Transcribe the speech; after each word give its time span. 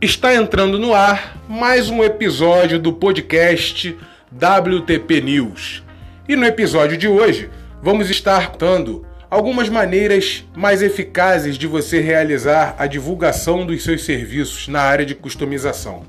Está 0.00 0.32
entrando 0.32 0.78
no 0.78 0.94
ar 0.94 1.36
mais 1.48 1.90
um 1.90 2.04
episódio 2.04 2.78
do 2.78 2.92
podcast 2.92 3.98
WTP 4.32 5.20
News. 5.20 5.82
E 6.28 6.36
no 6.36 6.44
episódio 6.44 6.96
de 6.96 7.08
hoje, 7.08 7.50
vamos 7.82 8.08
estar 8.08 8.52
contando 8.52 9.04
algumas 9.28 9.68
maneiras 9.68 10.44
mais 10.54 10.82
eficazes 10.82 11.58
de 11.58 11.66
você 11.66 11.98
realizar 11.98 12.76
a 12.78 12.86
divulgação 12.86 13.66
dos 13.66 13.82
seus 13.82 14.04
serviços 14.04 14.68
na 14.68 14.82
área 14.82 15.04
de 15.04 15.16
customização. 15.16 16.04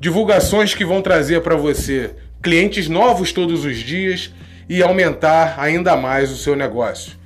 Divulgações 0.00 0.74
que 0.74 0.82
vão 0.82 1.02
trazer 1.02 1.42
para 1.42 1.56
você 1.56 2.12
clientes 2.42 2.88
novos 2.88 3.34
todos 3.34 3.66
os 3.66 3.76
dias 3.76 4.32
e 4.66 4.82
aumentar 4.82 5.56
ainda 5.58 5.94
mais 5.94 6.32
o 6.32 6.38
seu 6.38 6.56
negócio. 6.56 7.18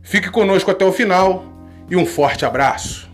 Fique 0.00 0.30
conosco 0.30 0.70
até 0.70 0.84
o 0.84 0.92
final 0.92 1.44
e 1.90 1.96
um 1.96 2.06
forte 2.06 2.46
abraço. 2.46 3.07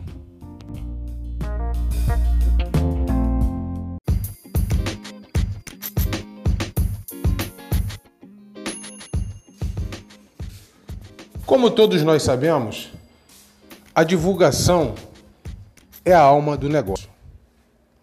Como 11.47 11.71
todos 11.71 12.03
nós 12.03 12.23
sabemos, 12.23 12.91
a 13.95 14.03
divulgação 14.03 14.95
é 16.03 16.13
a 16.15 16.21
alma 16.21 16.57
do 16.57 16.71
negócio. 16.71 17.09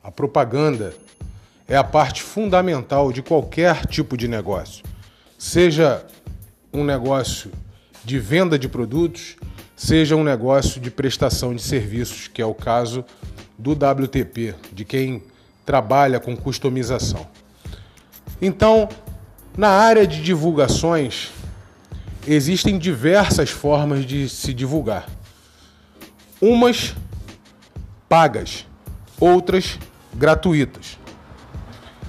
A 0.04 0.12
propaganda 0.12 0.94
é 1.68 1.76
a 1.76 1.84
parte 1.84 2.22
fundamental 2.22 3.12
de 3.12 3.24
qualquer 3.24 3.88
tipo 3.88 4.16
de 4.16 4.28
negócio, 4.28 4.86
seja 5.40 6.06
um 6.72 6.84
negócio 6.84 7.52
de 8.06 8.20
venda 8.20 8.60
de 8.60 8.70
produtos, 8.70 9.38
seja 9.76 10.16
um 10.16 10.24
negócio 10.24 10.80
de 10.80 10.92
prestação 10.92 11.56
de 11.56 11.64
serviços, 11.64 12.28
que 12.28 12.44
é 12.44 12.46
o 12.46 12.54
caso 12.54 13.04
do 13.58 13.72
WTP, 13.72 14.54
de 14.72 14.86
quem 14.86 15.24
trabalha 15.66 16.20
com 16.20 16.38
customização. 16.38 17.26
Então, 18.40 18.88
na 19.58 19.70
área 19.70 20.06
de 20.06 20.22
divulgações, 20.22 21.32
existem 22.28 22.78
diversas 22.78 23.50
formas 23.50 24.06
de 24.06 24.30
se 24.30 24.54
divulgar. 24.54 25.08
Umas 26.40 26.96
pagas, 28.08 28.66
outras 29.20 29.80
gratuitas. 30.14 30.98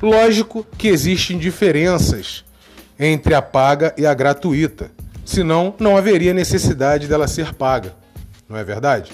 Lógico 0.00 0.66
que 0.76 0.88
existem 0.88 1.38
diferenças 1.38 2.44
entre 2.98 3.34
a 3.34 3.42
paga 3.42 3.94
e 3.96 4.04
a 4.04 4.14
gratuita, 4.14 4.90
senão 5.24 5.74
não 5.78 5.96
haveria 5.96 6.34
necessidade 6.34 7.06
dela 7.06 7.28
ser 7.28 7.54
paga, 7.54 7.94
não 8.48 8.56
é 8.56 8.64
verdade? 8.64 9.12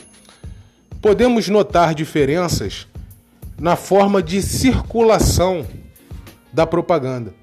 Podemos 1.00 1.48
notar 1.48 1.94
diferenças 1.94 2.86
na 3.58 3.76
forma 3.76 4.22
de 4.22 4.40
circulação 4.40 5.66
da 6.52 6.66
propaganda, 6.66 7.34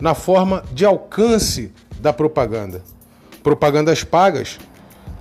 na 0.00 0.14
forma 0.14 0.64
de 0.72 0.84
alcance 0.84 1.72
da 2.00 2.12
propaganda. 2.12 2.82
Propagandas 3.42 4.04
pagas 4.04 4.58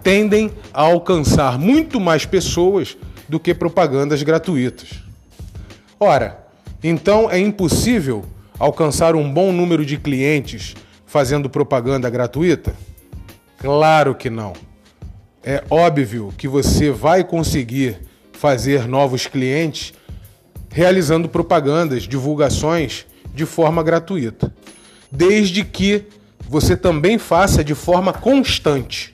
tendem 0.04 0.52
a 0.74 0.82
alcançar 0.82 1.58
muito 1.58 2.00
mais 2.00 2.26
pessoas 2.26 2.98
do 3.28 3.40
que 3.40 3.54
propagandas 3.54 4.24
gratuitas. 4.24 5.02
Ora, 6.00 6.48
então 6.84 7.30
é 7.30 7.40
impossível 7.40 8.24
alcançar 8.60 9.16
um 9.16 9.32
bom 9.32 9.52
número 9.52 9.86
de 9.86 9.98
clientes 9.98 10.76
fazendo 11.06 11.50
propaganda 11.50 12.10
gratuita? 12.10 12.74
Claro 13.58 14.16
que 14.16 14.30
não. 14.30 14.54
É 15.44 15.64
óbvio 15.70 16.34
que 16.38 16.48
você 16.48 16.92
vai 16.92 17.24
conseguir 17.24 17.98
fazer 18.34 18.88
novos 18.88 19.26
clientes 19.26 19.94
realizando 20.70 21.28
propagandas, 21.28 22.04
divulgações 22.04 23.06
de 23.34 23.46
forma 23.46 23.82
gratuita, 23.82 24.54
desde 25.12 25.64
que 25.64 26.06
você 26.48 26.78
também 26.78 27.18
faça 27.18 27.64
de 27.64 27.76
forma 27.76 28.14
constante, 28.14 29.14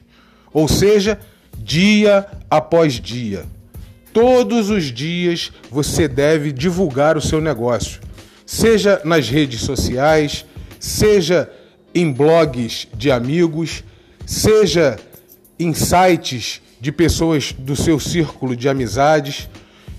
ou 0.54 0.68
seja, 0.68 1.20
dia 1.58 2.26
após 2.50 2.94
dia. 2.94 3.46
Todos 4.14 4.70
os 4.70 4.86
dias 4.86 5.52
você 5.72 6.08
deve 6.08 6.52
divulgar 6.52 7.18
o 7.18 7.22
seu 7.22 7.42
negócio, 7.42 8.00
seja 8.46 9.02
nas 9.04 9.28
redes 9.28 9.62
sociais, 9.62 10.46
seja 10.80 11.50
em 11.96 12.12
blogs 12.12 12.88
de 12.94 13.12
amigos, 13.12 13.84
seja 14.26 15.00
em 15.58 15.74
sites 15.74 16.62
de 16.80 16.92
pessoas 16.92 17.54
do 17.54 17.76
seu 17.76 18.00
círculo 18.00 18.56
de 18.56 18.68
amizades, 18.68 19.50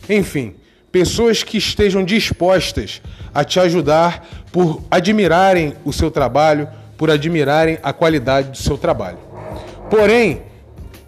enfim, 0.08 0.54
pessoas 0.92 1.42
que 1.42 1.58
estejam 1.58 2.04
dispostas 2.04 3.00
a 3.32 3.42
te 3.42 3.58
ajudar 3.58 4.44
por 4.52 4.82
admirarem 4.90 5.74
o 5.84 5.92
seu 5.92 6.10
trabalho, 6.10 6.68
por 6.96 7.10
admirarem 7.10 7.78
a 7.82 7.92
qualidade 7.92 8.50
do 8.50 8.56
seu 8.56 8.78
trabalho. 8.78 9.18
Porém, 9.90 10.42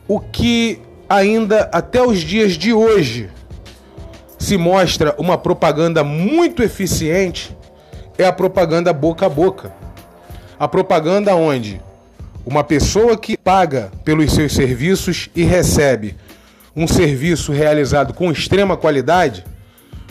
o 0.08 0.20
que 0.20 0.80
ainda 1.08 1.68
até 1.72 2.02
os 2.02 2.20
dias 2.20 2.52
de 2.52 2.72
hoje 2.72 3.30
se 4.38 4.56
mostra 4.56 5.14
uma 5.18 5.38
propaganda 5.38 6.04
muito 6.04 6.62
eficiente 6.62 7.56
é 8.18 8.24
a 8.24 8.32
propaganda 8.32 8.92
boca 8.92 9.26
a 9.26 9.28
boca. 9.28 9.72
A 10.58 10.66
propaganda 10.66 11.34
onde 11.34 11.80
uma 12.44 12.62
pessoa 12.62 13.16
que 13.16 13.36
paga 13.36 13.90
pelos 14.04 14.32
seus 14.32 14.54
serviços 14.54 15.28
e 15.34 15.42
recebe 15.42 16.16
um 16.74 16.86
serviço 16.86 17.52
realizado 17.52 18.14
com 18.14 18.30
extrema 18.30 18.76
qualidade 18.76 19.44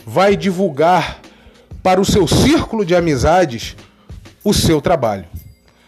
vai 0.06 0.36
divulgar 0.36 1.20
para 1.82 2.02
o 2.02 2.06
seu 2.06 2.28
círculo 2.28 2.86
de 2.86 2.96
amizades 2.96 3.76
o 4.44 4.54
seu 4.54 4.82
trabalho 4.82 5.26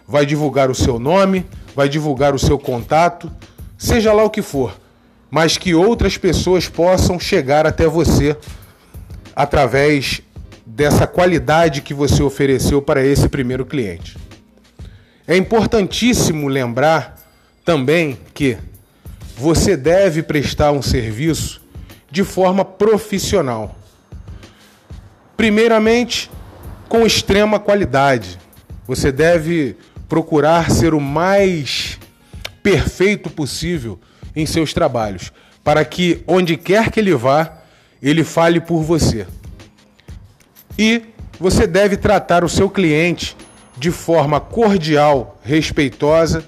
vai 0.07 0.25
divulgar 0.25 0.71
o 0.71 0.75
seu 0.75 0.97
nome, 0.97 1.45
vai 1.75 1.89
divulgar 1.89 2.33
o 2.33 2.39
seu 2.39 2.57
contato, 2.57 3.31
seja 3.77 4.13
lá 4.13 4.23
o 4.23 4.29
que 4.29 4.41
for, 4.41 4.75
mas 5.29 5.57
que 5.57 5.75
outras 5.75 6.17
pessoas 6.17 6.69
possam 6.69 7.19
chegar 7.19 7.67
até 7.67 7.85
você 7.85 8.37
através 9.35 10.21
dessa 10.65 11.05
qualidade 11.05 11.81
que 11.81 11.93
você 11.93 12.23
ofereceu 12.23 12.81
para 12.81 13.05
esse 13.05 13.27
primeiro 13.27 13.65
cliente. 13.65 14.17
É 15.27 15.35
importantíssimo 15.35 16.47
lembrar 16.47 17.17
também 17.65 18.17
que 18.33 18.57
você 19.35 19.75
deve 19.75 20.23
prestar 20.23 20.71
um 20.71 20.81
serviço 20.81 21.61
de 22.09 22.23
forma 22.23 22.63
profissional. 22.63 23.75
Primeiramente, 25.35 26.31
com 26.87 27.05
extrema 27.05 27.59
qualidade. 27.59 28.39
Você 28.87 29.11
deve 29.11 29.75
procurar 30.07 30.71
ser 30.71 30.93
o 30.93 31.01
mais 31.01 31.99
perfeito 32.63 33.29
possível 33.29 33.99
em 34.35 34.45
seus 34.45 34.73
trabalhos, 34.73 35.31
para 35.63 35.83
que 35.83 36.23
onde 36.27 36.57
quer 36.57 36.91
que 36.91 36.99
ele 36.99 37.13
vá, 37.13 37.59
ele 38.01 38.23
fale 38.23 38.59
por 38.59 38.83
você. 38.83 39.25
E 40.77 41.01
você 41.39 41.65
deve 41.65 41.97
tratar 41.97 42.43
o 42.43 42.49
seu 42.49 42.69
cliente 42.69 43.35
de 43.77 43.91
forma 43.91 44.39
cordial, 44.39 45.39
respeitosa 45.43 46.43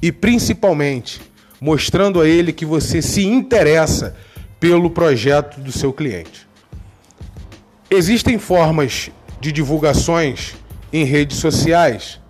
e 0.00 0.10
principalmente 0.10 1.20
mostrando 1.60 2.20
a 2.20 2.28
ele 2.28 2.52
que 2.52 2.66
você 2.66 3.00
se 3.00 3.24
interessa 3.24 4.16
pelo 4.58 4.90
projeto 4.90 5.60
do 5.60 5.70
seu 5.70 5.92
cliente. 5.92 6.46
Existem 7.90 8.38
formas 8.38 9.10
de 9.40 9.52
divulgações 9.52 10.54
em 10.92 11.04
redes 11.04 11.38
sociais 11.38 12.21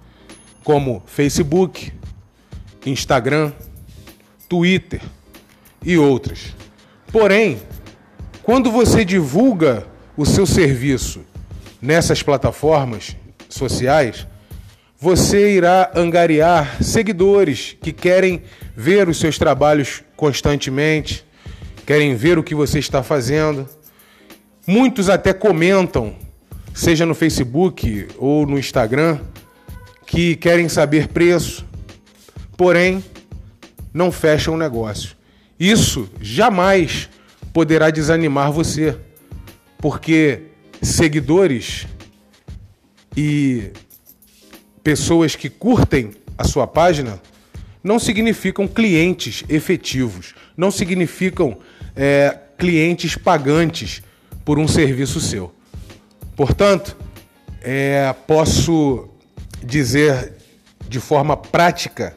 como 0.65 1.03
Facebook, 1.07 1.93
Instagram, 2.85 3.53
Twitter 4.49 5.01
e 5.85 5.97
outras. 5.97 6.55
Porém, 7.11 7.61
quando 8.43 8.71
você 8.71 9.05
divulga 9.05 9.87
o 10.17 10.27
seu 10.27 10.47
serviço 10.47 11.25
nessas 11.81 12.23
plataformas 12.23 13.17
sociais, 13.49 14.27
você 14.99 15.57
irá 15.57 15.91
angariar 15.95 16.83
seguidores 16.83 17.77
que 17.83 17.93
querem 17.93 18.43
ver 18.77 19.09
os 19.09 19.19
seus 19.19 19.37
trabalhos 19.37 20.03
constantemente, 20.17 21.25
querem 21.85 22.15
ver 22.15 22.39
o 22.39 22.43
que 22.43 22.55
você 22.55 22.79
está 22.79 23.03
fazendo. 23.03 23.69
Muitos 24.67 25.11
até 25.11 25.33
comentam, 25.33 26.15
seja 26.73 27.05
no 27.05 27.15
Facebook 27.15 28.07
ou 28.17 28.47
no 28.47 28.59
Instagram, 28.59 29.19
que 30.07 30.37
querem 30.37 30.69
saber 30.69 31.09
preço, 31.09 31.65
porém 32.57 33.03
não 33.93 34.11
fecham 34.11 34.55
o 34.55 34.59
negócio. 34.59 35.17
Isso 35.59 36.09
jamais 36.21 37.09
poderá 37.53 37.91
desanimar 37.91 38.51
você, 38.51 38.97
porque 39.79 40.43
seguidores 40.81 41.87
e 43.17 43.71
pessoas 44.83 45.37
que 45.37 45.49
curtem 45.49 46.13
a 46.37 46.45
sua 46.45 46.67
página 46.67 47.21
não 47.83 47.99
significam 47.99 48.67
clientes 48.67 49.45
efetivos, 49.49 50.35
não 50.57 50.71
significam 50.71 51.59
é, 51.95 52.39
clientes 52.57 53.17
pagantes 53.17 54.03
por 54.45 54.59
um 54.59 54.67
serviço 54.67 55.21
seu. 55.21 55.53
Portanto, 56.37 56.97
é, 57.61 58.15
posso 58.27 59.09
dizer 59.65 60.33
de 60.89 61.01
forma 61.01 61.37
prática 61.37 62.17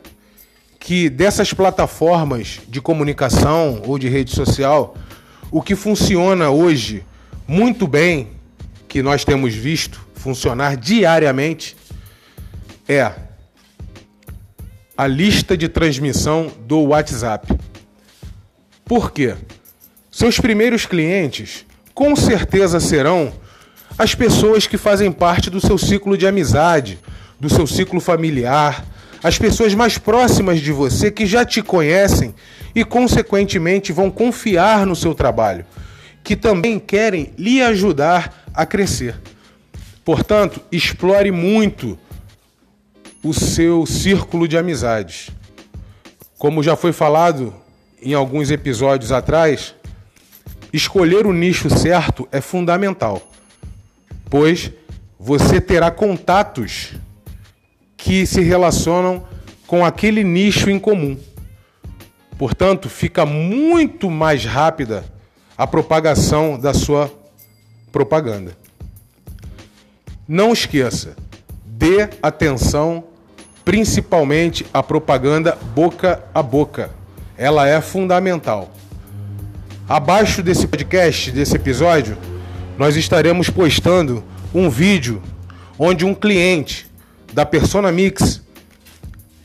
que 0.80 1.09
dessas 1.09 1.53
plataformas 1.53 2.59
de 2.68 2.80
comunicação 2.80 3.81
ou 3.86 3.97
de 3.97 4.07
rede 4.07 4.36
social, 4.36 4.95
o 5.51 5.62
que 5.62 5.75
funciona 5.75 6.50
hoje 6.50 7.03
muito 7.47 7.88
bem, 7.88 8.30
que 8.88 9.01
nós 9.01 9.25
temos 9.25 9.53
visto 9.53 10.06
funcionar 10.13 10.77
diariamente, 10.77 11.75
é 12.88 13.12
a 14.98 15.07
lista 15.07 15.57
de 15.57 15.68
transmissão 15.68 16.51
do 16.68 16.81
WhatsApp. 16.81 17.53
Por 18.86 19.12
quê? 19.12 19.36
Seus 20.12 20.39
primeiros 20.39 20.86
clientes 20.86 21.65
com 21.94 22.15
certeza 22.15 22.80
serão 22.80 23.33
as 23.98 24.13
pessoas 24.13 24.68
que 24.68 24.77
fazem 24.77 25.12
parte 25.12 25.50
do 25.50 25.59
seu 25.59 25.77
ciclo 25.77 26.18
de 26.18 26.27
amizade, 26.27 27.00
do 27.39 27.49
seu 27.49 27.67
ciclo 27.67 27.99
familiar, 27.99 28.85
as 29.23 29.37
pessoas 29.37 29.73
mais 29.73 29.97
próximas 29.97 30.59
de 30.59 30.71
você 30.71 31.09
que 31.09 31.25
já 31.25 31.43
te 31.43 31.61
conhecem 31.61 32.33
e, 32.73 32.83
consequentemente, 32.83 33.91
vão 33.91 34.11
confiar 34.11 34.85
no 34.85 34.95
seu 34.95 35.15
trabalho, 35.15 35.65
que 36.23 36.35
também 36.35 36.79
querem 36.79 37.33
lhe 37.37 37.61
ajudar 37.61 38.45
a 38.53 38.65
crescer. 38.65 39.15
Portanto, 40.03 40.61
explore 40.71 41.31
muito 41.31 41.97
o 43.23 43.33
seu 43.33 43.85
círculo 43.88 44.47
de 44.47 44.57
amizades. 44.57 45.31
Como 46.38 46.61
já 46.61 46.75
foi 46.75 46.93
falado 46.93 47.51
em 47.99 48.13
alguns 48.13 48.51
episódios 48.51 49.11
atrás, 49.11 49.73
escolher 50.71 51.25
o 51.25 51.33
nicho 51.33 51.69
certo 51.69 52.27
é 52.31 52.39
fundamental, 52.39 53.27
pois 54.29 54.71
você 55.17 55.59
terá 55.59 55.89
contatos 55.89 56.93
que 58.05 58.23
se 58.27 58.41
relacionam 58.41 59.23
com 59.65 59.83
aquele 59.83 60.23
nicho 60.23 60.69
em 60.69 60.77
comum. 60.77 61.17
Portanto, 62.37 62.87
fica 62.87 63.25
muito 63.25 64.11
mais 64.11 64.45
rápida 64.45 65.03
a 65.57 65.65
propagação 65.65 66.59
da 66.59 66.71
sua 66.71 67.11
propaganda. 67.91 68.55
Não 70.27 70.53
esqueça, 70.53 71.15
dê 71.65 72.07
atenção 72.21 73.05
principalmente 73.63 74.63
à 74.71 74.83
propaganda 74.83 75.57
boca 75.73 76.23
a 76.31 76.43
boca. 76.43 76.91
Ela 77.35 77.67
é 77.67 77.81
fundamental. 77.81 78.71
Abaixo 79.89 80.43
desse 80.43 80.67
podcast, 80.67 81.31
desse 81.31 81.55
episódio, 81.55 82.15
nós 82.77 82.95
estaremos 82.95 83.49
postando 83.49 84.23
um 84.53 84.69
vídeo 84.69 85.23
onde 85.79 86.05
um 86.05 86.13
cliente 86.13 86.84
da 87.35 87.45
Persona 87.45 87.91
Mix, 87.91 88.41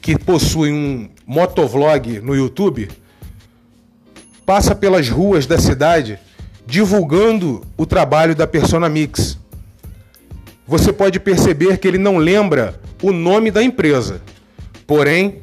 que 0.00 0.16
possui 0.16 0.70
um 0.70 1.10
motovlog 1.26 2.20
no 2.20 2.36
YouTube, 2.36 2.88
passa 4.46 4.76
pelas 4.76 5.08
ruas 5.08 5.44
da 5.44 5.58
cidade 5.58 6.16
divulgando 6.64 7.66
o 7.76 7.84
trabalho 7.84 8.32
da 8.32 8.46
Persona 8.46 8.88
Mix. 8.88 9.36
Você 10.68 10.92
pode 10.92 11.18
perceber 11.18 11.78
que 11.78 11.88
ele 11.88 11.98
não 11.98 12.16
lembra 12.16 12.80
o 13.02 13.10
nome 13.10 13.50
da 13.50 13.60
empresa, 13.60 14.22
porém, 14.86 15.42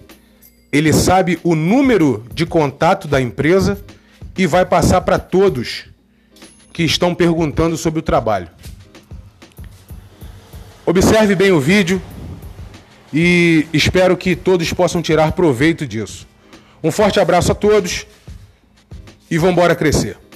ele 0.72 0.94
sabe 0.94 1.38
o 1.44 1.54
número 1.54 2.24
de 2.34 2.46
contato 2.46 3.10
da 3.10 3.20
empresa 3.20 3.78
e 4.38 4.48
vai 4.48 4.66
passar 4.66 5.02
para 5.02 5.20
todos 5.20 5.88
que 6.72 6.84
estão 6.84 7.14
perguntando 7.14 7.76
sobre 7.76 8.00
o 8.00 8.04
trabalho. 8.04 8.48
Observe 10.86 11.36
bem 11.36 11.52
o 11.52 11.60
vídeo 11.60 12.02
e 13.20 13.66
espero 13.74 14.16
que 14.16 14.36
todos 14.36 14.72
possam 14.74 15.02
tirar 15.02 15.32
proveito 15.32 15.88
disso. 15.88 16.28
Um 16.84 16.92
forte 16.92 17.20
abraço 17.20 17.52
a 17.52 17.56
todos 17.56 18.06
e 19.28 19.40
vamos 19.40 19.54
embora 19.54 19.76
crescer. 19.76 20.27